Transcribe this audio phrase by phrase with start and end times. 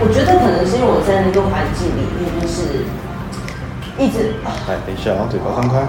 [0.00, 2.84] 我觉得可能是因为我在那个环境里面，就是
[3.98, 4.34] 一直。
[4.44, 5.86] 哎，等一下啊，嘴巴张开，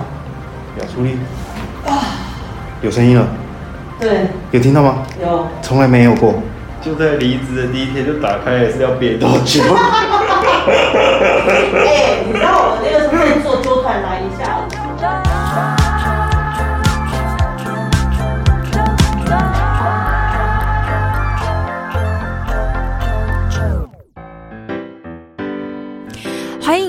[0.75, 1.17] 不要出力。
[1.85, 1.91] 啊，
[2.81, 3.27] 有声音了。
[3.99, 4.27] 对。
[4.51, 5.03] 有听到吗？
[5.21, 5.47] 有。
[5.61, 6.35] 从来没有过。
[6.81, 9.63] 就在离职的第一天就打开了，是要憋多久？
[10.65, 10.71] 哎、
[11.85, 13.14] 欸，你知道我那个时候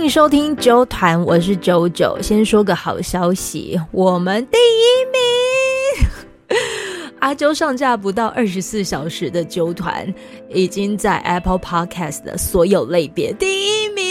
[0.09, 2.17] 收听揪团，我是九九。
[2.23, 4.83] 先说个好消息，我们第一
[5.13, 6.59] 名。
[7.19, 10.13] 阿揪上架不到二十四小时的揪团，
[10.49, 14.05] 已经在 Apple Podcast 的所有类别第一名。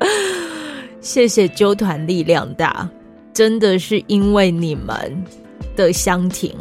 [1.00, 2.88] 谢谢揪团力量大，
[3.32, 5.24] 真的是因为你们
[5.74, 6.54] 的相挺，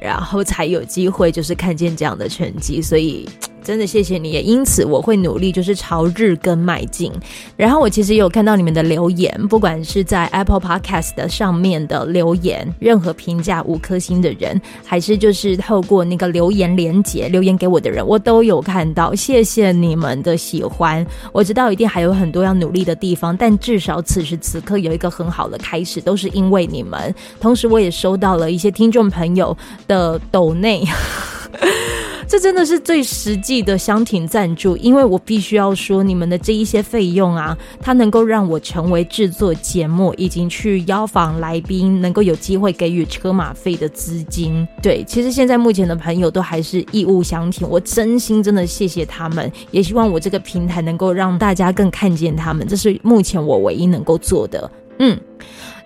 [0.00, 3.28] 然后才有机会就是看见这样的成绩，所以。
[3.66, 7.10] 真的谢谢你，也因此我会努力，就是朝日更迈进。
[7.56, 19.12] 然后我其实有看到你们的留言，不管是在 Apple Podcast 的上面的留言，任何评价五颗星的人，还是就是透过那个留言连接留言给我的人，我都有看到。
[19.12, 27.12] 谢谢你们的喜欢，我知道一定还有很多要努力的地方，但至少此时此刻有一个很好的开始，都是因为你们。
[27.40, 29.56] 同时，我也收到了一些听众朋友
[29.88, 30.86] 的抖内。
[32.28, 44.66] 这真的是最实际的箱庭赞助，因为我必须要说，你们的这一些费用啊，它能够让我成为制作节目以及去邀访来宾，能够有机会给予车马费的资金。
[44.82, 54.70] 对，其实现在目前的朋友都还是义务相挺，我真心真的谢谢他们，也希望我这个平台能够让大家更看见他们，这是目前我唯一能够做的。
[54.98, 55.16] 嗯。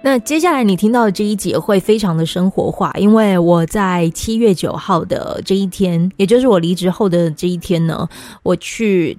[0.03, 8.09] 那接下来你听到的这一节会非常的生活化，因为我在七月九号的这一天，也就是我离职后的这一天呢，
[8.43, 9.19] 我去。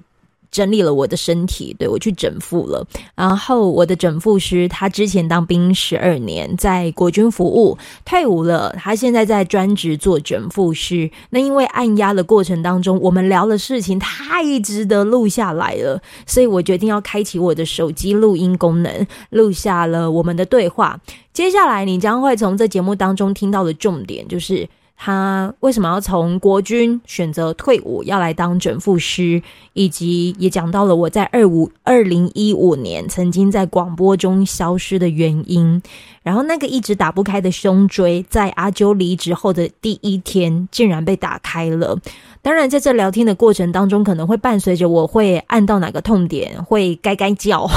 [0.52, 2.86] 整理了我的身体，对，我去整复了。
[3.16, 8.70] 然后我的整复师，他之前当兵十二年，在国军服务，退伍了。
[8.78, 11.10] 他现在在专职做整复师。
[11.30, 21.00] 那因为按压的过程当中，我们聊的事情太值得录下来了，所以我决定要开启我的手机录音功能，录下了我们的对话。
[21.32, 24.68] 接下来你将会从这节目当中听到的重点就是。
[25.04, 29.42] 他为什么要从国军选择退伍，要来当整副师，
[29.72, 35.82] 以及也讲到了我在二五二零一五年曾经在广播中消失的原因。
[36.22, 41.98] 然后那个一直打不开的胸椎，在阿揪离职后的第一天，竟然被打开了。
[42.40, 47.68] 当然，在这聊天的过程当中，可能会伴随着我会按到哪个痛点，会该该叫。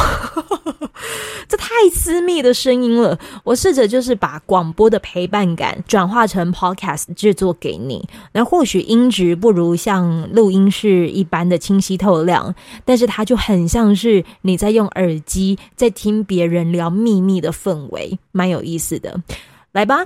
[1.47, 8.03] 这太私密的声音了，我试着就是把广播的陪伴感转化成 podcast 制作给你。
[8.33, 19.17] 那或许音质不如像录音室一般的清晰透亮，但是它就很像是你在用耳机在听别人聊秘密的氛围，蛮有意思的。
[19.71, 20.05] 来吧，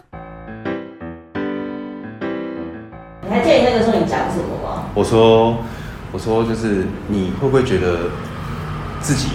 [3.23, 4.85] 你还记得那个时候你讲什么吗？
[4.94, 5.57] 我说，
[6.12, 8.01] 我说就是你会不会觉得
[9.01, 9.29] 自己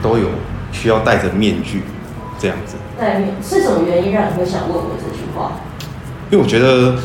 [0.00, 0.28] 都有？
[0.70, 1.82] 需要戴着面具，
[2.38, 2.76] 这样子。
[2.98, 5.52] 戴面是什么原因让你会想问我这句话？
[6.30, 6.96] 因为我觉得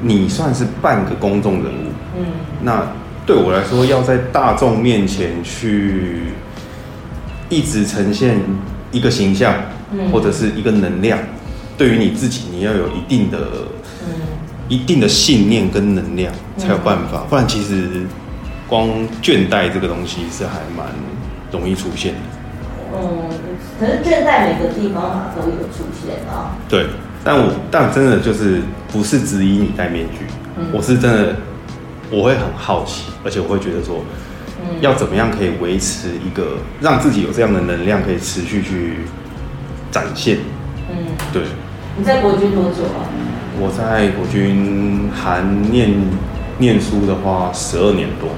[0.00, 1.92] 你算是半个公众人物。
[2.18, 2.24] 嗯。
[2.60, 2.84] 那
[3.24, 6.22] 对我来说，要在大众面前去
[7.48, 8.40] 一直呈现
[8.90, 9.54] 一个形象，
[9.92, 11.18] 嗯，或者是一个能量，
[11.76, 13.38] 对于你自己，你要有一定的，
[14.06, 14.12] 嗯，
[14.68, 17.24] 一定的信念跟能量才有办法。
[17.28, 18.02] 不然，其实
[18.68, 18.88] 光
[19.22, 20.86] 倦怠这个东西是还蛮
[21.50, 22.20] 容易出现的。
[22.94, 23.28] 嗯，
[23.80, 26.56] 可是倦怠每个地方嘛都有出现啊。
[26.68, 26.86] 对，
[27.24, 28.60] 但我但真的就是
[28.92, 30.26] 不是质疑你戴面具，
[30.58, 31.36] 嗯，我是真的
[32.10, 34.04] 我会很好奇，而且我会觉得说，
[34.60, 38.98] 嗯，要怎么样可以维持一个让自己有这样的能量，可以持续去
[39.92, 40.38] 展现。
[40.90, 40.96] 嗯，
[41.32, 41.42] 对。
[41.96, 43.06] 你在国军多久啊？
[43.60, 45.90] 我在国军含念
[46.58, 48.30] 念书的话，十二年多。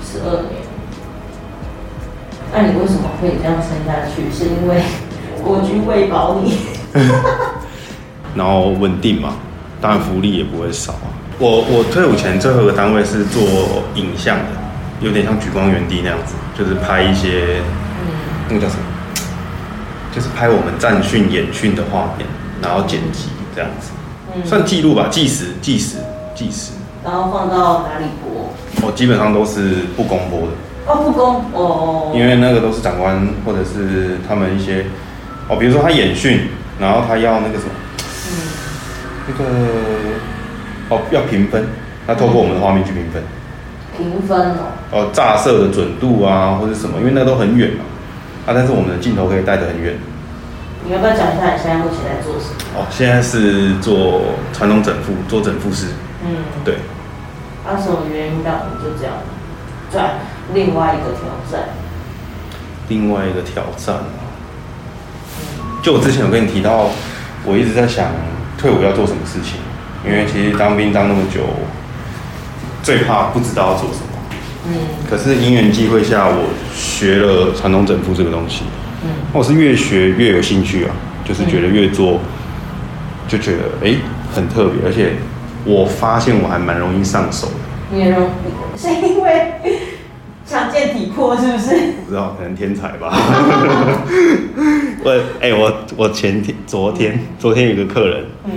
[0.00, 0.62] 十二年。
[2.54, 4.30] 那你为什么可以这样撑下去？
[4.32, 4.80] 是因为
[5.42, 6.58] 国军喂饱你，
[8.36, 9.34] 然后稳定嘛，
[9.80, 11.10] 当然福利也不会少啊。
[11.38, 13.42] 我我退伍前最后一个单位是做
[13.96, 14.44] 影像的，
[15.00, 17.60] 有点像举光原地那样子，就是拍一些，
[18.04, 18.14] 嗯，
[18.48, 18.82] 那个叫什么？
[20.14, 22.26] 就是拍我们战训演训的画面，
[22.62, 23.90] 然后剪辑这样子，
[24.34, 25.96] 嗯、算记录吧，计时计时
[26.34, 26.72] 计时。
[27.04, 28.52] 然后放到哪里播？
[28.86, 30.48] 哦基本上都是不公播的。
[30.86, 34.84] 哦，不公哦，因为那个都是长官或者是他们一些
[35.48, 36.48] 哦，比如说他演训，
[36.78, 37.72] 然后他要那个什么，
[38.28, 38.32] 嗯，
[39.28, 39.44] 那个
[40.90, 41.66] 哦要评分，
[42.06, 43.22] 他透过我们的画面去评分，
[43.96, 44.72] 评分哦。
[44.90, 47.84] 哦，炸射的准度啊，或者什么，因为那都很远嘛。
[48.46, 49.96] 啊，但是我们的镜头可以带得很远。
[50.84, 52.80] 你要不要讲一下你现在目前在做什么？
[52.80, 55.86] 哦，现在是做传统整复，做整复师。
[56.24, 56.76] 嗯，对。
[57.64, 59.14] 啊，什么原因让你就这样
[59.92, 60.18] 转
[60.52, 61.68] 另外一个挑战？
[62.88, 64.26] 另外一个挑战啊，
[65.80, 66.90] 就我之前有跟你提到，
[67.44, 68.08] 我一直在想
[68.58, 69.60] 退伍要做什么事情，
[70.04, 71.42] 因为其实当兵当那么久，
[72.82, 74.11] 最怕不知道要做什么。
[74.66, 74.74] 嗯。
[75.08, 78.62] 可是因缘际会下，我学了传统整复这个东西。
[79.04, 79.10] 嗯。
[79.32, 80.94] 我是越学越有兴趣啊，
[81.24, 82.20] 就是觉得越做
[83.28, 83.96] 就觉得哎、欸、
[84.34, 85.14] 很特别，而且
[85.64, 87.54] 我发现我还蛮容易上手的。
[87.90, 89.52] 你容易是因为
[90.46, 91.70] 强健体魄是不是？
[92.04, 93.10] 不知道，可能天才吧。
[95.04, 95.10] 我
[95.40, 98.52] 哎、欸，我我前天、昨天、昨天有个客人，嗯，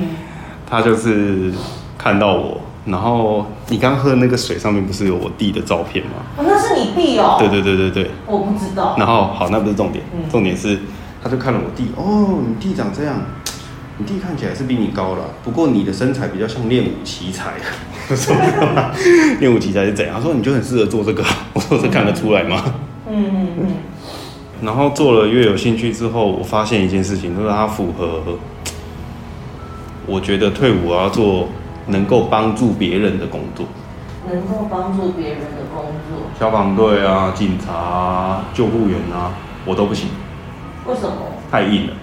[0.69, 1.52] 他就是
[1.98, 6.11] 看到我，然后你刚喝那个水上面不是有我弟的照片吗？
[6.37, 7.37] 哦，那是你弟哦。
[7.39, 8.11] 对对对对对。
[8.27, 8.95] 我不知道。
[8.97, 10.79] 然后好，那不是重点，嗯、重点是，
[11.23, 13.19] 他就看了我弟，哦，你弟长这样。
[13.97, 17.53] 你弟看起来是比你高了，不过你的身材比较像练武奇才。
[18.09, 18.35] 我 说
[19.39, 20.15] 练武奇才是怎样？
[20.17, 21.23] 他说你就很适合做这个。
[21.53, 22.61] 我说这看得出来吗？
[23.09, 23.67] 嗯嗯嗯。
[24.61, 28.21] 然后做了越有兴趣之后，我发现一件事情，就是它符合。
[30.05, 31.47] 我觉得退伍我要做
[31.87, 33.65] 能够帮助别人的工作。
[34.27, 36.27] 能够帮助别人的工作。
[36.39, 39.31] 消防队啊，警察啊，救护员啊，
[39.65, 40.09] 我都不行。
[40.87, 41.15] 为什么？
[41.51, 41.93] 太硬了。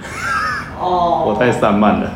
[0.80, 2.12] 哦， 我太散漫了。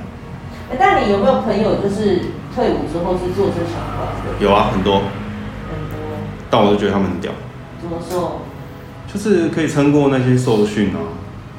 [0.70, 2.20] 哎，但你有没有朋友就是
[2.54, 4.44] 退伍之后是做这相关的？
[4.44, 4.94] 有啊，很多。
[4.98, 5.02] 很
[5.90, 5.98] 多。
[6.50, 7.32] 但我都觉得他们很屌。
[7.80, 8.40] 怎么说？
[9.12, 10.98] 就是可以撑过那些受训啊，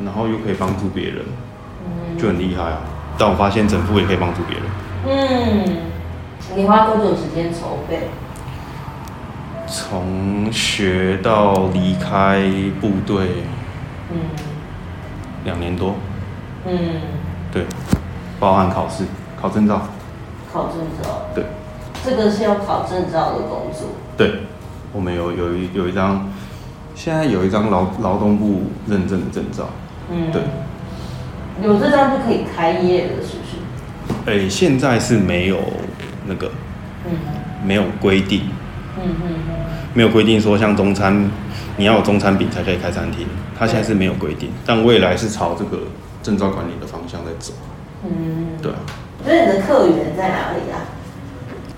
[0.06, 1.26] 然后又可以帮助别人，
[1.86, 2.78] 嗯，就很厉害啊。
[3.18, 4.66] 但我发现整副也可以帮助别人。
[5.10, 5.78] 嗯，
[6.56, 8.08] 你花多久时间筹备？
[9.68, 12.42] 从学到离开
[12.80, 13.44] 部队，
[14.12, 14.18] 嗯，
[15.44, 15.96] 两年多。
[16.66, 16.78] 嗯，
[17.52, 17.66] 对，
[18.40, 19.04] 包含考试、
[19.40, 19.82] 考证照。
[20.52, 21.28] 考证照。
[21.36, 21.44] 对。
[22.06, 23.90] 这个是要考证照的工作。
[24.16, 24.44] 对，
[24.94, 26.32] 我们有有一有一张，
[26.96, 29.68] 现在有一张劳劳动部认证的证照。
[30.10, 30.32] 嗯。
[30.32, 30.42] 对。
[31.62, 34.32] 有这张就可以开业了，是不是？
[34.32, 35.58] 哎、欸，现在是没有
[36.28, 36.52] 那个，
[37.06, 37.12] 嗯，
[37.66, 38.42] 没有规定。
[38.98, 39.54] 嗯嗯嗯。
[39.94, 41.30] 没有规定说像中餐，
[41.78, 43.26] 你要有中餐饼才可以开餐厅，
[43.58, 45.80] 它现在是没有规定，但未来是朝这个。
[46.24, 47.54] 证照管理的方向在走，
[48.04, 48.74] 嗯，对。
[49.24, 50.84] 所以你的客源在哪里啊？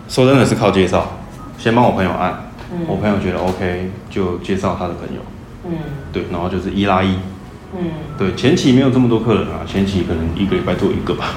[0.07, 1.19] 说真的是靠介绍，
[1.59, 5.21] 先帮我朋友按，嗯，我朋友觉得 OK 就介绍他的朋友，
[5.65, 5.77] 嗯，
[6.11, 7.19] 对，然后就是一拉一，
[7.77, 11.35] 嗯，对，前期没有这么多客人啊，前期可能一个礼拜做一个吧。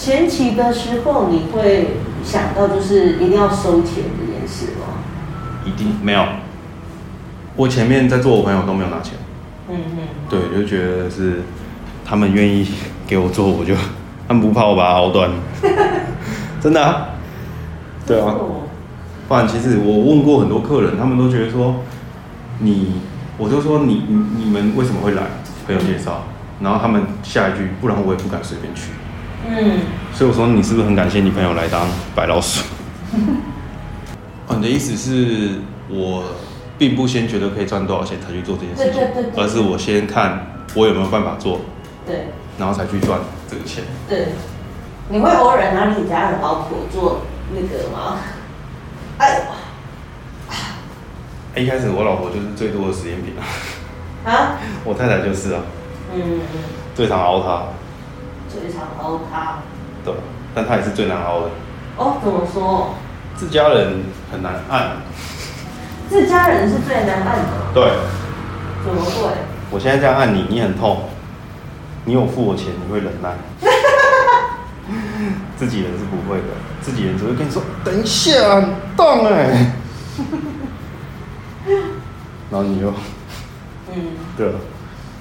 [0.00, 1.88] 前期的时候你会
[2.24, 4.96] 想到就是一定要收钱这件事吗？
[5.66, 6.24] 一定没有，
[7.54, 9.12] 我前面在做我朋友都没有拿钱，
[9.68, 9.98] 嗯嗯，
[10.30, 11.42] 对，就觉得是。
[12.02, 12.66] 他们愿意
[13.06, 13.72] 给我做，我就
[14.26, 15.30] 他们不怕我把它熬断，
[16.60, 17.10] 真的啊，
[18.06, 18.34] 对啊。
[19.28, 21.76] 不然其实我问过很多客人，他们都觉得说
[22.58, 22.94] 你，
[23.36, 25.22] 我就说你你你们为什么会来？
[25.66, 26.24] 朋友介绍，
[26.62, 28.90] 然后他们下一句，不然我也不敢随便去。
[29.48, 29.80] 嗯。
[30.12, 32.64] 所以我说你是不是很感谢你朋友来当白老鼠？
[34.48, 36.24] 哦，你的意思是我
[36.76, 41.60] 并不先觉得可以赚多少钱才去做这件事情，而是我先看我有没有办法做。
[42.06, 42.26] 对，
[42.58, 43.84] 然后才去赚这个钱。
[44.08, 44.28] 对，
[45.08, 47.20] 你会偶尔拿你家的老婆做
[47.54, 48.18] 那个吗？
[49.18, 49.38] 哎
[51.56, 53.42] 呦，一开始我老婆就是最多的实验品啊。
[54.30, 54.58] 啊？
[54.84, 55.62] 我太太就是啊。
[56.14, 56.40] 嗯。
[56.94, 57.62] 最常熬她。
[58.52, 59.58] 最常凹他。
[60.04, 60.14] 对，
[60.54, 61.50] 但他也是最难熬的。
[61.96, 62.94] 哦，怎么说？
[63.36, 64.96] 自家人很难按。
[66.08, 67.72] 自家人是最难按的。
[67.72, 67.84] 对。
[68.84, 69.30] 怎么会？
[69.70, 71.04] 我现在这样按你，你很痛。
[72.04, 73.36] 你有付我钱，你会忍耐。
[75.56, 76.48] 自己人是不会的，
[76.80, 79.72] 自己人只会跟你说：“等一下，很痛哎。
[82.50, 82.88] ”然后你就，
[83.92, 83.94] 嗯，
[84.36, 84.50] 对。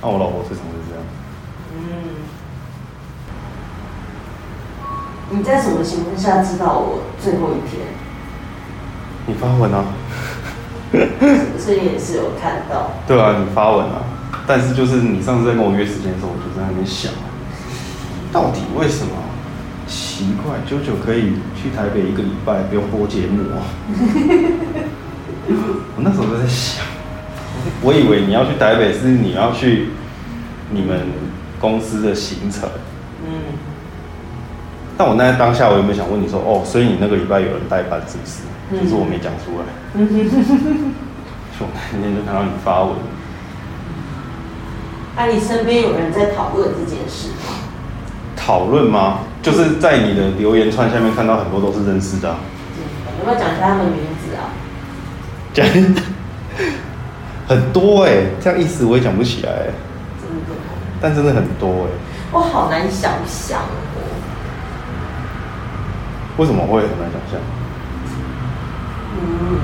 [0.01, 1.03] 那我老婆最常是这样。
[1.75, 1.79] 嗯。
[5.31, 7.87] 你在什么情况下知道我最后一天？
[9.27, 9.85] 你发文啊。
[11.57, 12.91] 所以也是有看到。
[13.07, 14.01] 对啊，你发文啊。
[14.47, 17.11] 但是就是你上次在跟我约时间的时候，我就在那边想，
[18.31, 19.11] 到底为什么？
[19.87, 23.61] 奇怪，九九可以去台北一个礼拜不用播节目啊？
[25.95, 26.85] 我那时候就在想，
[27.81, 29.89] 我以为你要去台北是你要去
[30.71, 31.07] 你们
[31.59, 32.69] 公司的行程。
[33.25, 33.31] 嗯。
[34.99, 38.83] 但我那在当下，我有没有想问你说，哦，所以你那个礼拜有人代班是不是？
[38.83, 39.63] 就是我没讲出来。
[39.95, 40.91] 嗯
[41.61, 42.91] 我那天就看到你发文。
[45.15, 47.55] 那、啊、你身边有人在讨论这件事吗？
[48.35, 49.19] 讨论吗？
[49.41, 52.35] 就是在你的留言串下面看到很多都是认识的、啊。
[53.19, 54.51] 有没有讲一下他们名字啊？
[55.53, 55.65] 讲
[57.47, 59.73] 很多哎、欸，这样意思我也讲不起来、欸。
[60.21, 60.55] 真的。
[61.01, 61.93] 但真的很多哎、欸。
[62.31, 63.98] 我好难想象哦。
[66.39, 67.37] 为什么会很难想象？
[69.11, 69.59] 嗯，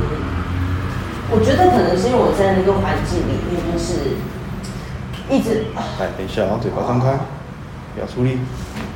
[1.32, 4.20] 我觉得可能是因为我在那个环境里面，就是
[5.30, 5.68] 一直。
[5.98, 7.18] 来，等一下，嘴巴张开，
[7.94, 8.40] 不要出力。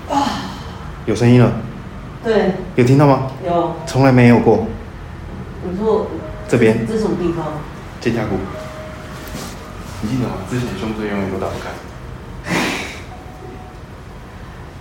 [0.09, 0.51] 啊。
[1.05, 1.53] 有声音了。
[2.21, 2.51] 对。
[2.75, 3.31] 有听到吗？
[3.47, 3.73] 有。
[3.85, 4.67] 从来没有过。
[5.63, 6.07] 你说。
[6.49, 6.85] 这边。
[6.85, 7.45] 这是什么地方？
[8.01, 8.35] 肩胛骨。
[10.01, 10.33] 你记得吗？
[10.49, 11.69] 之前胸椎永远都打不开。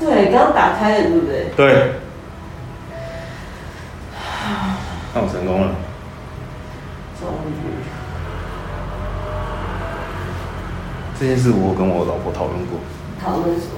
[0.05, 1.53] 对，刚打开了，对不对？
[1.57, 1.93] 对。
[5.15, 5.75] 那我成功了。
[7.19, 7.53] 终于。
[11.19, 12.79] 这件事我跟我老婆讨论过。
[13.21, 13.73] 讨论什么？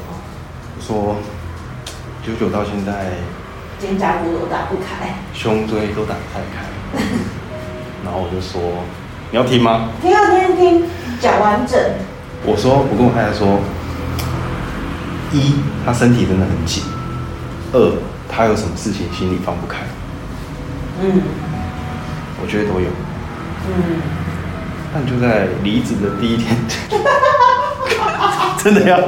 [0.80, 1.16] 说，
[2.26, 3.12] 九九到现在。
[3.78, 5.14] 肩胛骨都打不开。
[5.32, 6.66] 胸椎都打不太开。
[8.04, 8.60] 然后我就说，
[9.30, 9.88] 你要听吗？
[10.02, 10.84] 听啊，听听，
[11.18, 11.78] 讲完整。
[12.44, 13.60] 我说，我跟我太太说。
[15.32, 15.54] 一，
[15.86, 16.82] 她身体真的很紧；
[17.72, 17.92] 二，
[18.28, 19.78] 她有什么事情心里放不开。
[21.02, 21.22] 嗯，
[22.42, 22.86] 我觉得都有。
[23.66, 23.72] 嗯，
[24.92, 26.54] 但就在离职的第一天，
[28.62, 29.00] 真的要？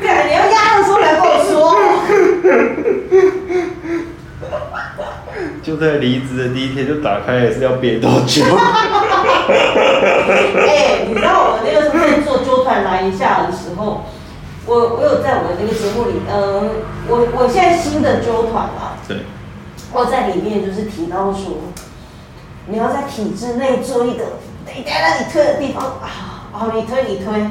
[0.00, 1.52] 对，你要压着说来跟我说。
[5.62, 8.42] 就在离职的第一天就打开，也是要憋多久？
[10.66, 14.06] 哎，你知道我那个时候在做揪团来一下的时候。
[14.66, 16.62] 我我有在我的那个节目里，呃，
[17.08, 19.16] 我我现在新的揪团嘛，对，
[19.92, 21.58] 我在里面就是提到说，
[22.66, 24.24] 你要在体制内做一个，
[24.64, 27.50] 等待让你推的地方啊，好，你推你推，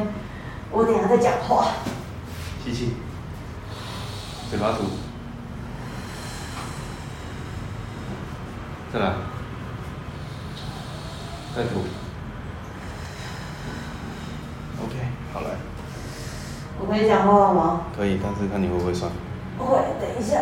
[0.71, 1.67] 我等下再讲话。
[2.63, 2.93] 吸气，
[4.49, 4.85] 嘴巴吐，
[8.93, 9.13] 再来，
[11.55, 11.79] 再吐。
[14.81, 14.95] OK，
[15.33, 15.47] 好来。
[16.79, 17.81] 我可以讲话吗？
[17.97, 19.11] 可以，但是看你会不会算。
[19.57, 20.39] 不会，等一下。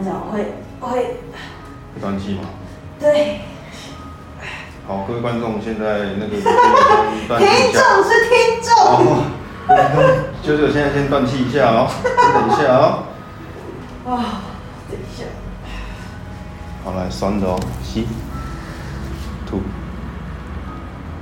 [0.00, 0.90] 样讲会会。
[1.94, 2.42] 会断气吗？
[2.98, 3.40] 对。
[4.86, 6.42] 好，各位观众，现在那个 听
[7.72, 8.70] 众是听众。
[8.74, 9.24] 哦，
[10.42, 13.04] 舅舅现在先断气一下哦，等一下哦。
[14.10, 14.42] 啊，
[14.90, 15.24] 等一下。
[16.84, 18.06] 好，来酸的哦，吸，
[19.46, 19.58] 吐，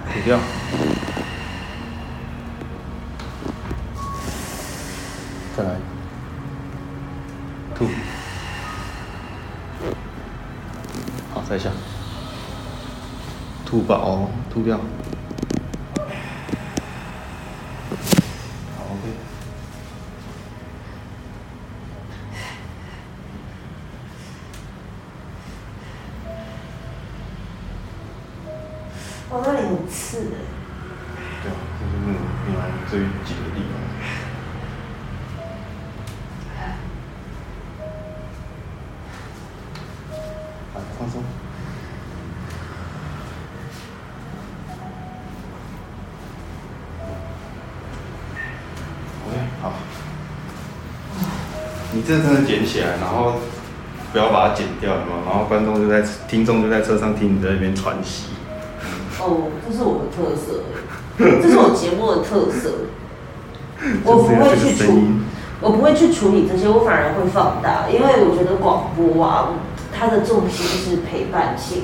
[0.07, 0.39] 吐掉，
[13.88, 14.76] 吐饱、哦，吐掉。
[14.76, 14.83] 好
[18.92, 19.09] ，OK。
[29.30, 30.37] 我那里很刺的。
[31.42, 33.33] 对啊，就是那种平常最紧
[52.09, 53.35] 这真的捡起来，然后
[54.15, 55.29] 不要把它剪掉，有没有？
[55.29, 58.29] 然后观众就在听众就在车上听你在那边喘息。
[59.21, 60.65] 哦，这是我的特色，
[61.19, 62.88] 这是我节目的特色。
[64.09, 65.03] 我不会去处，
[65.61, 69.53] 我不会去处理这些，我反而会放大，因为我觉得广播啊，
[69.93, 71.83] 它的重心是陪伴性，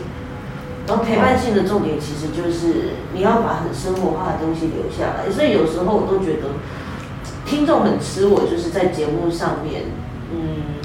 [0.89, 6.57] 然后陪伴性的重点其实就是你要把很生活化的东西留下来，所以有时候我都觉得
[7.45, 9.83] 听众很吃我，就是在节目上面。
[10.33, 10.81] 嗯，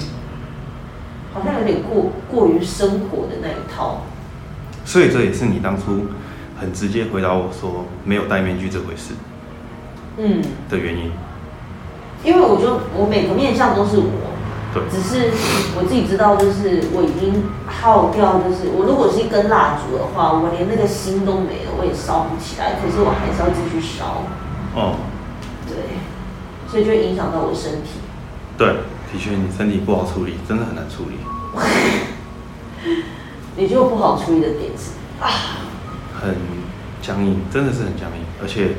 [1.32, 4.02] 好像有点过过于生活的那一套，
[4.84, 6.06] 所以这也是你当初
[6.58, 9.14] 很直接回答我说没有戴面具这回事，
[10.18, 11.10] 嗯的原因。
[12.22, 14.12] 因为我觉得我每个面相都是我，
[14.74, 15.30] 对，只是
[15.74, 24.26] 我自己知道，就是我已经耗掉，就是我如果是一根蜡烛的话，我连那个心都没了，我也烧不起来，可是我还是要继续烧。
[24.74, 24.96] 哦，
[25.66, 25.96] 对，
[26.68, 28.00] 所以就影响到我身体。
[28.58, 28.76] 对。
[29.12, 31.16] 的确，你身体不好处理，真的很难处理。
[33.56, 35.28] 你觉得不好处理的点是啊？
[36.20, 36.36] 很
[37.02, 38.76] 僵硬，真的是很僵硬，而且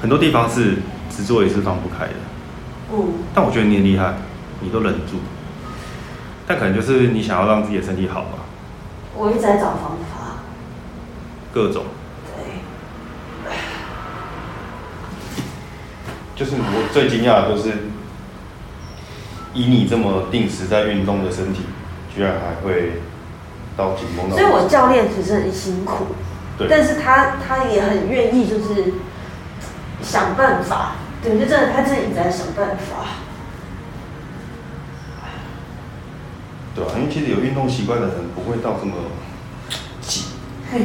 [0.00, 0.78] 很多地方是
[1.10, 2.14] 只做也是放不开的。
[2.92, 3.12] 嗯。
[3.34, 4.14] 但我觉得你很厉害，
[4.60, 5.18] 你都忍住。
[6.46, 8.38] 但可能就是你想要让自己的身体好吧？
[9.14, 10.38] 我一直在找方法。
[11.52, 11.84] 各种。
[12.26, 13.52] 对。
[16.34, 17.91] 就是我最惊讶的就是，
[19.54, 21.60] 以你这么定时在运动的身体，
[22.14, 23.00] 居然还会
[23.76, 24.36] 到紧绷到。
[24.36, 26.06] 所以我教练其实很辛苦，
[26.56, 28.94] 对，但是他他也很愿意，就是
[30.02, 33.06] 想办法，对，就真的他自己在想办法。
[36.74, 38.94] 对啊，因为其实有运动习惯的人不会到这么
[40.00, 40.24] 紧。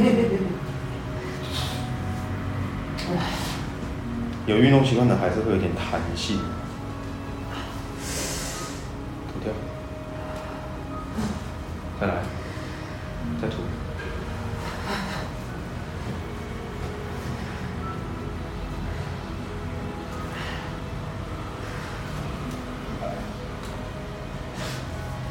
[4.44, 6.38] 有运动习惯的还是会有点弹性。
[12.00, 12.14] 再来，
[13.42, 13.56] 再吐。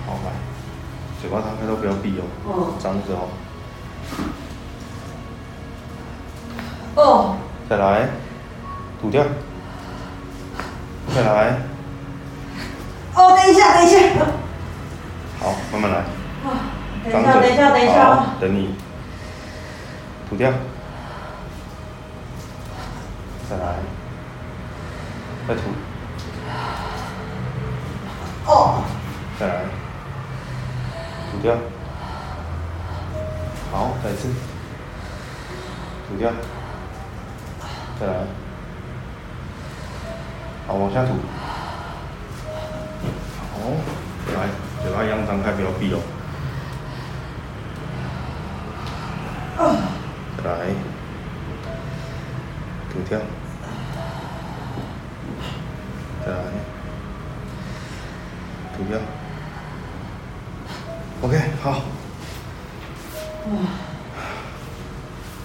[0.05, 0.31] 好，来，
[1.21, 2.23] 嘴巴张开都不要闭哦。
[2.45, 2.73] 哦。
[2.79, 3.29] 张着哦。
[6.95, 7.37] 哦。
[7.69, 8.09] 再来。
[8.99, 9.23] 吐掉，
[11.15, 11.61] 再来。
[13.15, 13.99] 哦，等一下，等一下。
[15.39, 16.03] 好，慢慢来。
[17.09, 18.25] 等一下，等一下，等一下。
[18.39, 18.75] 等你。
[20.29, 20.51] 吐掉。
[23.49, 23.75] 再来。
[25.47, 25.61] 再吐。
[28.45, 28.83] 哦。
[29.39, 29.53] 再来。
[31.31, 31.55] 吐掉。
[33.71, 34.29] 好，再一次。
[36.09, 36.31] 吐掉。
[37.99, 38.13] 再来。
[40.67, 41.13] 好，往下吐。
[43.53, 43.59] 好，
[44.35, 44.47] 来，
[44.83, 45.99] 嘴巴一样张开，不要闭哦。
[50.47, 50.67] 来，
[52.89, 53.19] 吐掉。
[56.25, 56.37] 再来，
[58.75, 58.97] 吐掉。
[61.21, 61.71] OK，好。
[61.71, 63.57] 哇。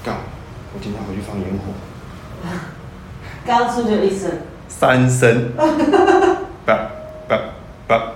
[0.04, 0.14] 干，
[0.72, 1.72] 我今天回去放烟火。
[3.44, 4.30] 刚刚是不是有一声？
[4.68, 5.52] 三声，
[6.64, 6.90] 叭
[7.28, 7.38] 叭
[7.88, 8.12] 叭。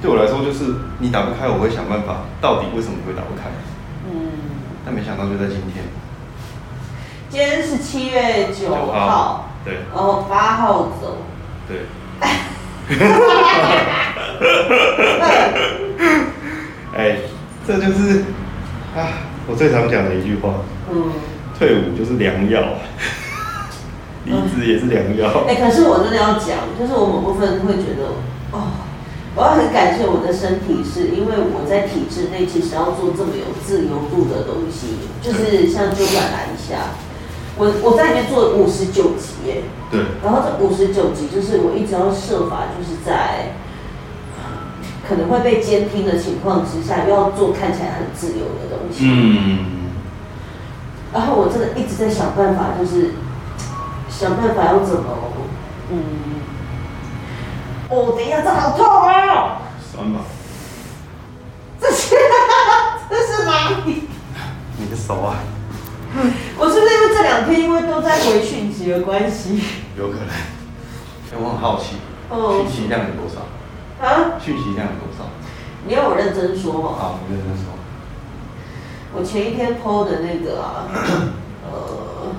[0.00, 2.22] 对我来说，就是你打不开，我会想办法。
[2.40, 3.50] 到底为什么会打不开？
[4.10, 4.32] 嗯。
[4.84, 5.84] 但没想到就在今天。
[7.30, 9.48] 今天是七月九号，号。
[9.64, 9.74] 对。
[9.94, 11.18] 然后八号走。
[11.68, 11.86] 对。
[16.96, 17.16] 哎，
[17.66, 18.24] 这就是
[18.94, 20.54] 啊，我最常讲的一句话。
[20.90, 21.12] 嗯。
[21.58, 22.62] 退伍就是良药。
[24.24, 25.28] 离职也是良药。
[25.48, 28.06] 哎、欸，可是我真的要讲，就是我某部分会觉得，
[28.52, 28.70] 哦，
[29.34, 36.92] 我要很感谢我的身体，是因为我在体制内其实要做这么有自由度的东西，就是像就转来一下，
[37.56, 43.56] 我我在里面做五十九集耶，对，然后这五十九集就是我一直要设法，就是在
[45.08, 49.90] 可能会被监听的情况之下，又要做看起来很自由的东西，嗯，
[51.12, 53.12] 然后我真的一直在想办法，就是。
[54.12, 55.04] 想办法要怎么？
[55.90, 55.98] 嗯，
[57.92, 59.60] 哦，等一下，这好痛啊！
[59.92, 60.20] 酸吧？
[61.78, 62.16] 这是
[63.10, 64.04] 这是哪里？
[64.78, 65.36] 你的手啊？
[66.58, 69.62] 我是不是因为这两天因为都在回讯息的关系？
[69.98, 70.28] 有可能。
[70.28, 71.96] 哎，我很好奇，
[72.30, 73.42] 讯息量有多少？
[74.06, 74.40] 啊？
[74.42, 75.28] 讯息量有多少？
[75.86, 76.92] 你要我认真说吗？
[76.98, 77.66] 好，我认真说。
[79.14, 80.88] 我前一天 PO 的那个啊，
[81.70, 82.32] 呃。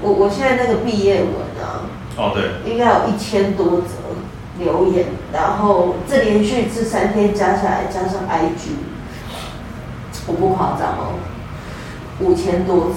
[0.00, 1.82] 我我现在那个毕业文啊，
[2.18, 3.94] 哦对，应该有一千多则
[4.58, 8.74] 留言，然后这连续这三天加下来，加上 IG，
[10.26, 11.14] 我不夸张哦，
[12.18, 12.94] 五千多则。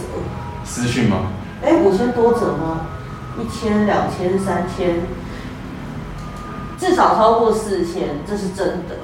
[0.66, 1.28] 私讯吗？
[1.64, 2.88] 哎，五千多则吗？
[3.40, 5.02] 一千、两千、三千，
[6.80, 8.96] 至少超过四千，这是真的。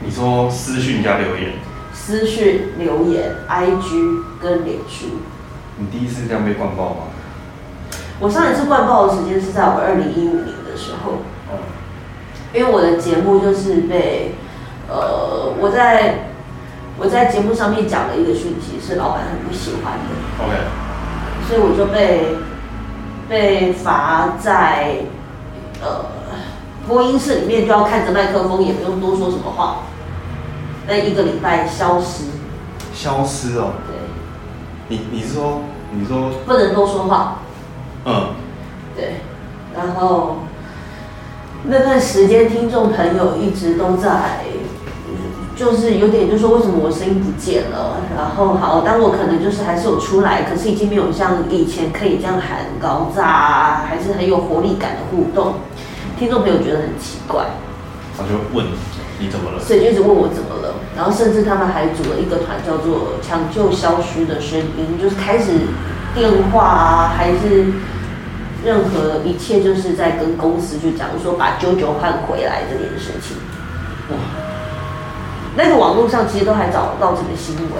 [0.00, 1.54] 你说私讯加留言？
[1.92, 5.06] 私讯留言，IG 跟脸书。
[5.78, 6.96] 你第一次这样被灌爆吗？
[8.18, 11.18] 我上一次灌爆的时间是在我二零一五年的时候，
[12.54, 14.34] 因为我的节目就是被，
[14.88, 16.28] 呃，我在
[16.98, 20.56] 我在节目上面讲了一个讯息，是老板很不喜欢的，OK，
[21.46, 22.38] 所以我就被
[23.28, 25.00] 被罚在
[25.82, 26.06] 呃
[26.88, 29.82] 播音室里面，就要看着麦克风，也不用多说什么话，
[30.88, 32.24] 那一个礼拜消失，
[32.94, 33.72] 消失哦。
[33.86, 33.96] 对。
[34.88, 37.42] 你你是说你说不能多说话？
[38.08, 38.28] 嗯，
[38.94, 39.16] 对，
[39.74, 40.36] 然后
[41.64, 44.42] 那段时间，听众朋友一直都在，
[45.56, 47.96] 就是有点就说为什么我声音不见了？
[48.16, 55.54] 然后好，当我可能就是还是有出来，可是已经没有像以前可以这样喊高炸，还是很有活力感的互动。
[56.16, 57.44] 听众朋友觉得很奇怪，
[58.16, 58.64] 他就问
[59.18, 59.58] 你怎么了？
[59.58, 60.74] 所以就一直问我怎么了。
[60.94, 65.50] 然后甚至他们还组了一个团，叫做“抢救消失的声音”，就是开始
[66.14, 67.72] 电话啊，还是。
[68.66, 73.36] 任何一切就是在跟公司去讲说把啾啾换回来这件事情。
[74.10, 74.18] 哇，
[75.56, 77.70] 那个网络上其实都还找不到这个新闻。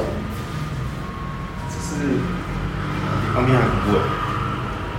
[1.68, 3.98] 这是比当兵还恐怖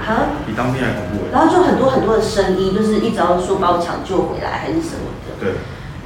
[0.03, 0.11] 哎！
[0.11, 0.27] 啊？
[0.45, 1.23] 比当兵还恐怖。
[1.31, 5.39] 然后就很多很多的声音，就是一直要说把我抢救回来还是什么的。
[5.39, 5.53] 对。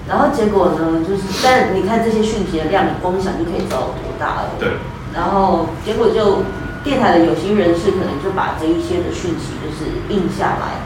[0.08, 4.50] 然后结果呢，就是但你看这些讯息的量，你光想就可以知道有多大了。
[4.60, 4.70] 对。
[5.12, 6.44] 然后结果就。
[6.84, 10.82] 电台的有心人士可能就把这一些的讯息就是印下来，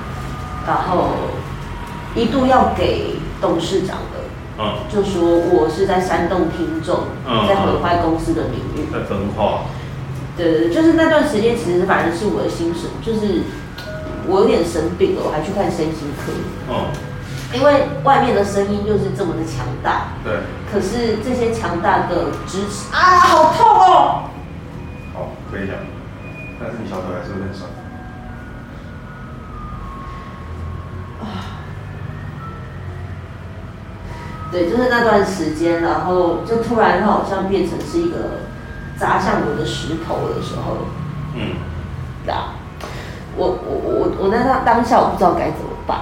[0.67, 1.09] 然后
[2.15, 4.19] 一度要给董事长的，
[4.59, 9.61] 嗯，就说我是在煽动听众，嗯，在毁坏公司的名誉，在分化。
[10.35, 13.43] 对对对，就是那段时间，其实反正是我的心神，就是
[14.27, 16.33] 我有点生病了，我还去看身心科，
[16.69, 16.91] 嗯，
[17.53, 20.33] 因为外面的声音就是这么的强大，对，
[20.69, 24.23] 可是这些强大的支持啊，好痛哦。
[25.55, 25.77] 好，可以讲，
[26.59, 27.71] 但是你小腿还是有点酸。
[31.21, 31.23] 啊，
[34.51, 38.41] 对，就是那段时间，然后就突然它好像变成是一个
[38.97, 40.77] 砸向我的石头的时候。
[41.35, 41.55] 嗯。
[42.25, 42.55] 对啊，
[43.37, 45.99] 我我我我在那当下我不知道该怎么办，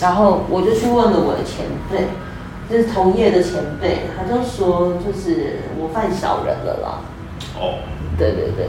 [0.00, 2.08] 然后我就去问了我的前辈，
[2.70, 7.00] 就是同业的前辈，他就说就是我犯小人了啦。
[7.60, 7.80] 哦。
[8.22, 8.68] 对对对，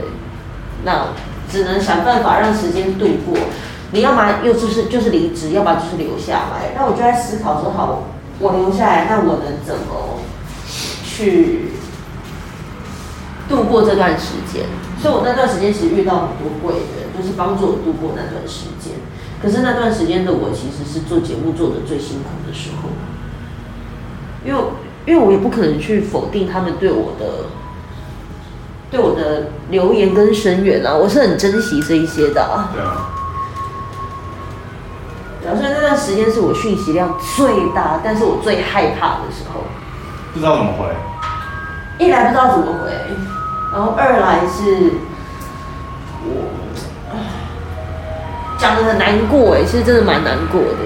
[0.82, 1.10] 那
[1.48, 3.38] 只能想办法让时间度过。
[3.92, 6.72] 你要么又就是就是离职，要么就是留下来。
[6.74, 8.08] 那我就在思考说，好，
[8.40, 10.18] 我留下来，那我能怎么
[11.04, 11.70] 去
[13.48, 14.64] 度过这段时间？
[15.00, 18.94] 所以我那段时间其实遇到很多贵人，就是帮助我度过那段时间。
[19.40, 22.88] 可是那段时间的我，其实是做节目做的最辛苦的时候，
[24.44, 24.60] 因为
[25.06, 27.46] 因为我也不可能去否定他们对我的。
[28.94, 32.70] 对我的留言跟声援啊，我是很珍惜这一些的啊。
[32.72, 33.10] 对啊。
[35.42, 39.62] 所以那段时间是我讯息量最大，但是我最害怕的时候。
[40.32, 40.86] 不知道怎么回。
[41.98, 42.92] 一来不知道怎么回，
[43.72, 44.92] 然后二来是
[46.22, 46.44] 我
[48.56, 50.78] 讲的很难过哎，其实真的蛮难过的，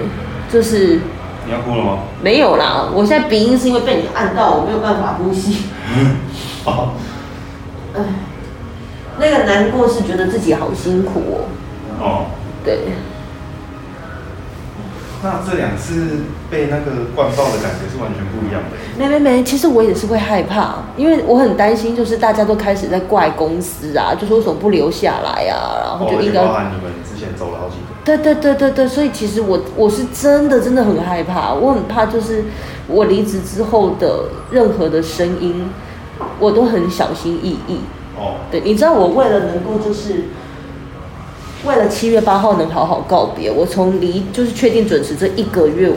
[0.51, 0.99] 就是。
[1.45, 1.99] 你要哭了吗？
[2.23, 5.65] 没有啦，我现在鼻音是因为被你按到，我没有办法呼吸。
[6.65, 6.93] 好。
[7.99, 8.05] 唉，
[9.19, 11.35] 那个难过是觉得自己好辛苦哦。
[11.99, 12.25] 哦，
[12.63, 12.79] 对。
[15.21, 18.77] 那这两次被那个灌爆的感觉是完全不一样的。
[18.97, 26.41] 没没没，其实我也是会害怕，因为我很担心，就是大家都开始在怪公司啊，就说为什么不留下来啊，然后就应该。
[26.41, 27.81] 包含你们之前走了好几个。
[28.05, 32.45] 对对对对对，所以其实我我是真的真的很害怕，我很怕就是
[32.87, 35.69] 我离职之后的任何的声音。
[36.39, 37.79] 我都很小心翼翼。
[38.17, 40.25] 哦，对，你知道我为了能够就是，
[41.65, 45.89] 为了七月八号能好好告别，我从离就是确定准时这一个月，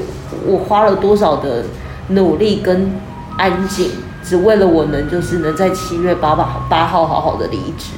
[0.46, 1.64] 我花了多少的
[2.08, 2.92] 努力跟
[3.36, 3.90] 安静，
[4.22, 7.90] 只为了我能就是能在七月八八八号好好的离职。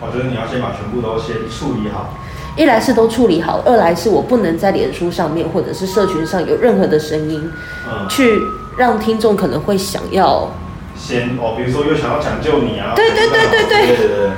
[0.00, 2.14] 我觉得你要先把全部都先处理好。
[2.56, 7.50] 一来是都处理好，二来是我不能在脸书上面或者是社群上有任何的声音，
[7.88, 8.42] 嗯，去
[8.76, 10.48] 让听众可能会想要。
[11.00, 14.30] 先哦，比如说又想要抢救你啊，对对对对对，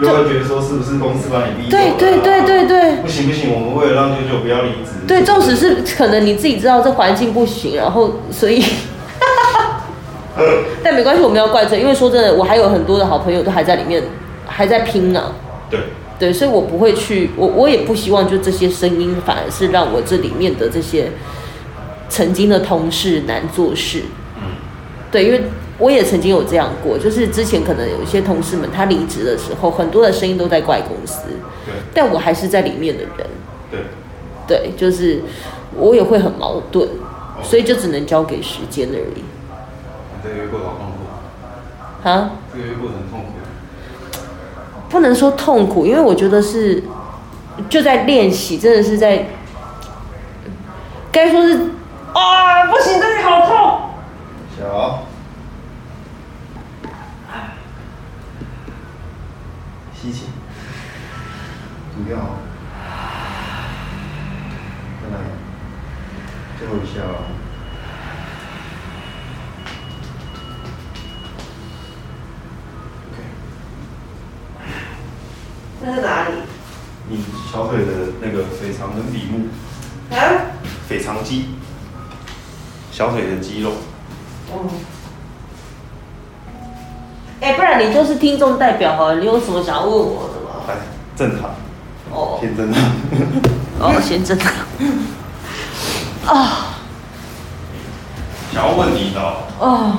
[0.00, 1.84] 又会觉得说是不是公司把你逼走了？
[1.98, 4.92] 对对对对对，不行不行，我们为了让舅舅不要离职。
[5.06, 8.64] 对，纵使是可能你自己知道这环境不行，然后所以，
[10.82, 14.02] 但没关系，我们要怪罪，因为说真的，我还有很多的好朋友都还在里面，
[14.46, 15.32] 还在拼呢、啊。
[15.68, 15.80] 对
[16.18, 21.10] 对，所以我不会去，我我也不希望就这些声音反而是让我这里面的这些
[22.08, 24.04] 曾经的同事难做事。
[24.38, 24.42] 嗯，
[25.12, 25.42] 对，因为。
[25.80, 31.22] 我也曾经有这样过，就是之前可能有一些同事们他离职的时候，很多的声音都在怪公司，
[31.64, 33.26] 对，但我还是在里面的人，
[33.70, 33.80] 对，
[34.46, 35.22] 对，就是
[35.74, 36.86] 我也会很矛盾，
[37.42, 39.24] 所以就只能交给时间而已。
[40.22, 42.32] 这个月过得好痛苦啊？
[42.52, 43.26] 这个月过得很痛苦？
[44.90, 46.82] 不能说痛苦，因为我觉得是
[47.70, 49.28] 就在练习，真的是在
[51.10, 51.54] 该说是
[52.12, 53.80] 啊，不行，这里好痛。
[54.58, 55.06] 小。
[59.94, 60.24] 吸气，
[61.94, 62.16] 吐掉。
[65.02, 65.24] 在哪里？
[75.82, 76.34] 它在哪里？
[77.08, 79.48] 你小腿的那个腓肠跟比目。
[80.10, 80.16] 啊？
[80.88, 81.50] 腓肠肌，
[82.90, 83.72] 小腿的肌肉。
[84.50, 84.64] 哦。
[87.42, 90.50] 哎，不然你就是听众代表哈，你有什么想要问我的吗？
[90.68, 90.76] 来，
[91.16, 91.50] 正常。
[92.12, 92.38] 哦。
[92.40, 92.82] 先正常。
[93.80, 94.52] 哦，先正常。
[96.26, 96.76] 啊。
[98.52, 99.20] 想要问你的。
[99.58, 99.96] 哦。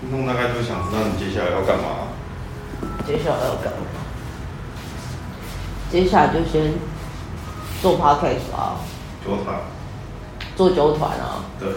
[0.00, 2.08] 听众大概就想知道你接下来要干嘛。
[3.06, 3.86] 接下来要干嘛？
[5.92, 6.74] 接下来就先
[7.82, 8.76] 做 podcast 啊，
[9.24, 9.56] 做团，
[10.56, 11.44] 做酒团啊。
[11.60, 11.68] 对。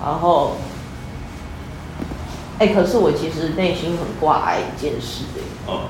[0.00, 0.56] 然后，
[2.58, 5.42] 哎、欸，可是我其实内心很挂碍一件事的。
[5.66, 5.88] 哦。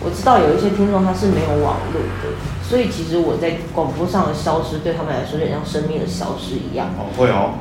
[0.00, 2.30] 我知道有一些听众他是没有网络的，
[2.62, 6.90] 所以其实我在广播上的消失，对他们来说有点像生命的消失一样。
[6.96, 7.58] 哦，会哦，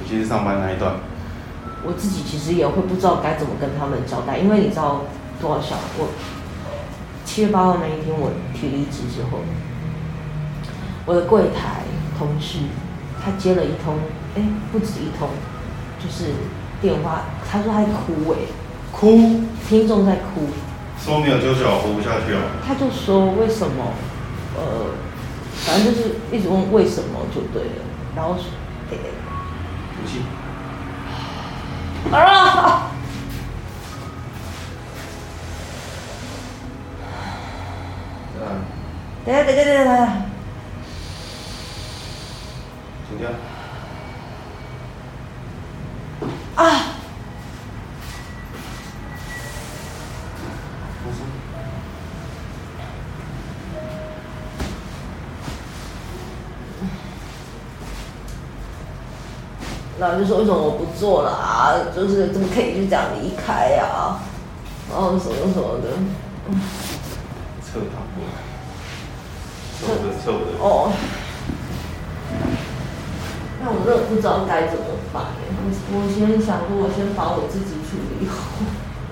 [0.00, 0.94] 尤其是上班那一段。
[1.82, 5.02] 我自己其实也会不知道该怎么跟他们交代，因为你知道
[5.40, 6.08] 多少小我
[7.24, 9.38] 七月八号那一天我提离职之后，
[11.06, 11.82] 我的柜台
[12.16, 12.58] 同事
[13.18, 13.96] 他接了一通，
[14.36, 15.28] 哎，不止一通，
[15.98, 16.34] 就是
[16.80, 18.36] 电话，他说他在哭，哎，
[18.90, 20.48] 哭，听众在哭，
[20.98, 23.92] 说没有救救活不下去了，他就说为什么，
[24.56, 24.86] 呃，
[25.54, 27.82] 反正就是一直问为什么就对了，
[28.16, 28.44] 然后说，
[28.90, 28.96] 哎，
[30.00, 30.22] 不信。
[32.10, 32.90] 啊！
[39.26, 40.12] 等下，等下，等下，等下。
[43.06, 43.28] 停掉。
[46.60, 46.86] 啊！
[59.98, 61.76] 然后就说为什么我不做了啊？
[61.94, 64.18] 就是怎么可以就这样离开呀？
[64.90, 65.90] 然后什么什么的。
[67.64, 68.32] 撤他过来。
[69.78, 70.58] 撤的撤的。
[70.58, 70.92] 哦。
[73.62, 75.24] 那我真的不知道该怎么办。
[75.62, 78.34] 我我先想说，我先把我自己处理好。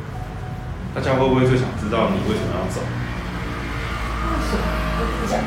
[0.94, 2.80] 大家会不会最想知道你为什么要走？
[2.80, 4.62] 为什么？
[4.98, 5.38] 我不讲。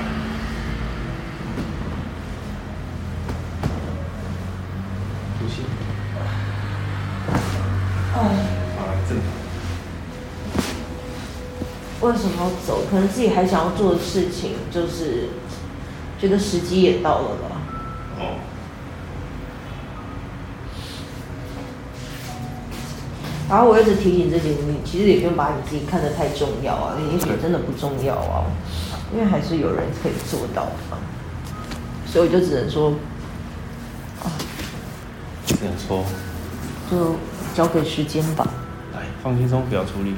[12.01, 12.81] 为什么要走？
[12.89, 15.29] 可能自己还想要做的事情，就是
[16.19, 17.60] 觉得时机也到了吧。
[23.51, 28.45] 然后我一直提醒自己，你其实也不用把你自己看得太重要啊，也许真的不重要啊，
[29.13, 30.71] 因为还是有人可以做到的。
[32.07, 32.91] 所以我就只能说，
[34.23, 34.31] 啊，
[35.45, 36.05] 只能说，
[36.89, 37.17] 就
[37.53, 38.47] 交给时间吧。
[38.93, 40.15] 来，放轻松，不要处理，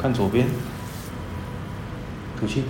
[0.00, 0.48] 看左边。
[2.40, 2.64] 吐气。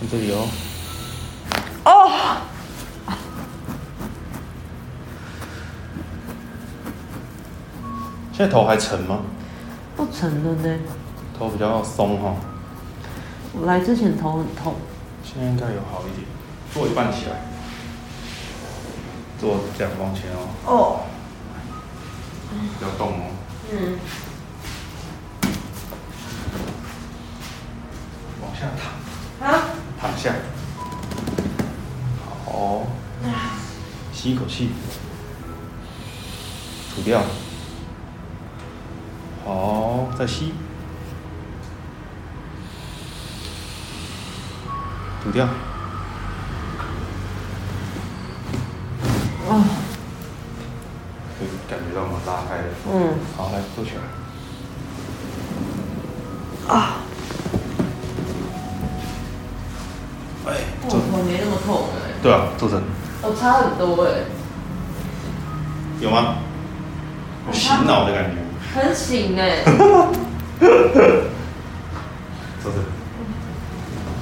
[0.00, 0.48] 看这里哦。
[0.48, 0.71] 哦。
[8.32, 9.20] 现在头还沉吗？
[9.94, 10.78] 不沉了呢。
[11.38, 12.34] 头比较松哈。
[13.52, 14.74] 我来之前头很痛。
[15.22, 16.26] 现在应该有好一点。
[16.72, 17.36] 坐一半起来。
[19.38, 20.48] 坐这样往前哦。
[20.64, 21.00] 哦。
[22.78, 23.30] 不要动哦。
[23.70, 23.98] 嗯。
[28.42, 28.66] 往下
[29.40, 29.64] 躺，啊，
[30.00, 30.32] 躺下，
[32.44, 32.86] 好，
[34.12, 34.70] 吸一口气，
[36.94, 37.22] 吐掉，
[39.44, 40.52] 好，再吸，
[45.22, 45.50] 吐掉，啊，
[51.38, 52.20] 可以感觉到吗？
[52.26, 54.02] 拉开了，嗯，好，来坐起来，
[56.74, 56.98] 啊。
[61.24, 61.96] 没那么痛哎。
[62.20, 62.82] 对啊，坐着。
[63.22, 64.10] 我差很多哎。
[66.00, 66.36] 有吗？
[67.52, 68.41] 醒脑的感觉。
[68.74, 69.58] 很醒哎。
[72.62, 72.78] 坐着。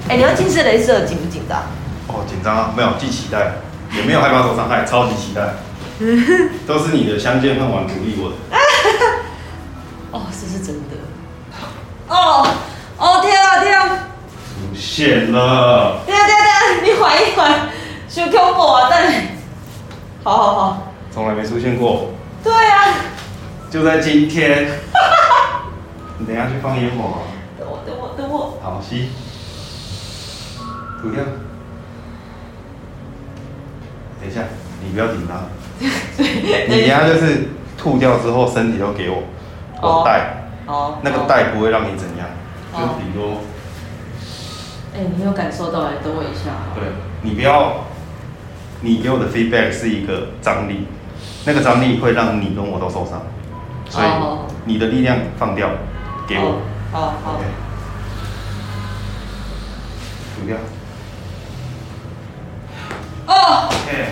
[0.09, 1.63] 哎，你要近视雷射紧不紧张？
[2.09, 3.53] 哦，紧张啊，没有，既期待，
[3.97, 5.55] 也没有害怕受伤害，超级期待。
[6.67, 8.37] 都是你的相见恨晚鼓励我的。
[10.11, 10.97] 哦，这是真的。
[12.09, 12.47] 哦，
[12.99, 13.89] 哦天啊天啊！
[14.59, 16.01] 出现了。
[16.07, 16.41] 对啊对啊。
[16.83, 17.69] 你缓一缓，
[18.09, 18.89] 修 Q 我啊！
[18.91, 19.13] 但
[20.25, 22.11] 好好好，从来没出现过。
[22.43, 22.80] 对啊，
[23.71, 24.69] 就在今天。
[26.19, 27.21] 你等一下去放烟火。
[27.59, 28.59] 等我，等我，等我。
[28.63, 29.11] 好，吸。
[31.01, 31.23] 吐掉。
[34.21, 34.43] 等一下，
[34.85, 35.49] 你不要紧张。
[35.81, 39.23] 你等下就是吐掉之后，身体都给我，
[39.81, 42.29] 我带，哦，那个带不会让你怎样，
[42.73, 43.39] 就顶多。
[44.95, 46.51] 哎，你有感受到来，等我一下。
[46.75, 46.85] 对，
[47.23, 47.87] 你不要，
[48.83, 50.87] 你给我的 feedback 是一个张力，
[51.47, 53.23] 那个张力会让你跟我都受伤，
[53.91, 54.07] 所以
[54.65, 55.69] 你的力量放掉，
[56.29, 56.61] 给我。
[56.93, 57.41] 好好。
[60.39, 60.57] 吐掉。
[63.27, 63.69] 哦。
[63.69, 64.07] OK。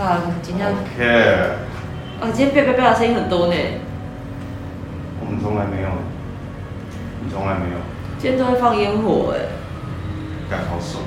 [0.00, 0.66] 啊，今天。
[0.68, 0.98] OK。
[2.20, 3.54] 啊，今天啪啪啪的声音很多呢。
[5.64, 5.88] 来没有，
[7.24, 7.78] 你从来没有。
[8.18, 9.40] 今天都在放烟火哎。
[10.50, 11.02] 感好爽。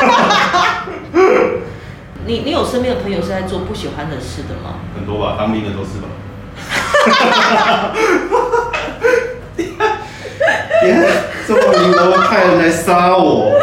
[2.26, 4.80] 你你有身边的朋友是在做不喜欢的事的吗？
[4.94, 6.08] 很多吧，当兵的都是吧。
[10.80, 10.94] 别
[11.46, 13.54] 这么明的话，派人来杀我。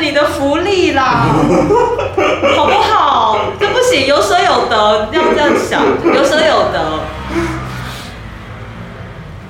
[0.00, 1.26] 你的福利啦，
[2.56, 3.38] 好不好？
[3.58, 5.82] 这不行，有舍有得，要这样想，
[6.14, 7.00] 有舍有得。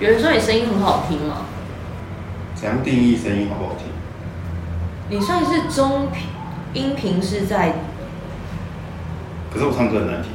[0.01, 1.37] 有人说你声音很好听吗？
[2.55, 3.87] 怎样定义声音好不好听？
[5.11, 6.22] 你算是中频，
[6.72, 7.74] 音频是在。
[9.53, 10.31] 可是我唱歌很难听。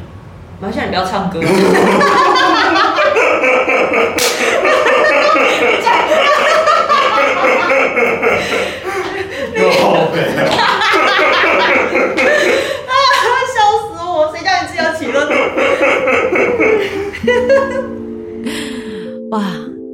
[0.62, 1.40] 马上你不要唱歌。
[10.14, 10.20] 哈
[10.58, 11.66] 哈哈哈哈，
[12.88, 12.94] 啊！
[13.54, 14.08] 笑死我！
[14.34, 15.18] 谁叫你自己要起乐？
[19.32, 19.42] 哇！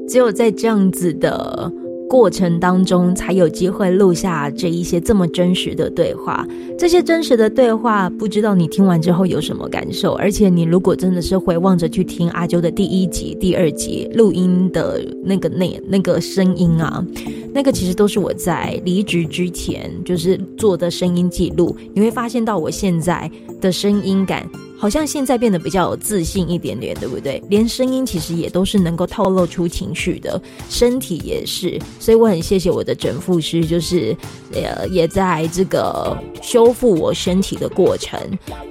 [0.10, 1.72] 只有在这样子的。
[2.10, 6.46] 过程当中才有机会录下这一些这么真实的对话，
[6.78, 10.14] 这些真实的对话，不知道你听完之后有什么感受？
[10.14, 17.06] 而且你如果真的是回望着去听阿啾的第一集、第二集录音的那个那那个声音啊，
[17.54, 23.30] 那个其实都是我在离职之前就是做的声音记录，你会发现到我现在
[23.62, 24.50] 的声音感。
[24.80, 27.44] 好像现在变得比较有自信一点点，对不对？
[27.50, 31.78] 连声音其实也都是能够透露出情绪的，身体也是。
[32.00, 34.16] 所以我很谢谢我的整复师，就是
[34.54, 38.18] 呃，也在这个修复我身体的过程，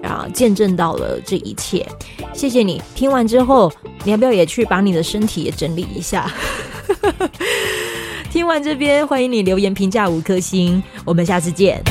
[0.03, 1.87] 然后见证到了这一切。
[2.33, 3.71] 谢谢你，听完之后，
[4.03, 6.33] 你要不要也去把你的身体也整理一下？
[8.33, 11.83] 听完这边，欢迎你留言评价五颗星，我们下次见。